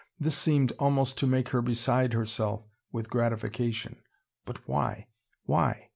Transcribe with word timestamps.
This 0.19 0.35
seemed 0.35 0.71
almost 0.79 1.19
to 1.19 1.27
make 1.27 1.49
her 1.49 1.61
beside 1.61 2.13
herself 2.13 2.63
with 2.91 3.11
gratification. 3.11 3.97
But 4.45 4.67
why, 4.67 5.05
why? 5.43 5.89